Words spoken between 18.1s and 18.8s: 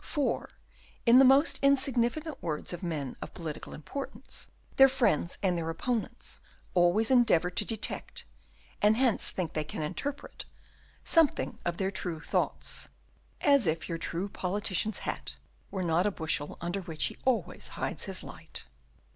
light!